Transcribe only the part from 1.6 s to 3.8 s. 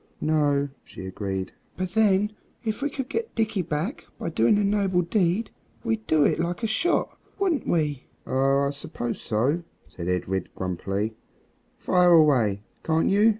"but then if we could get Dickie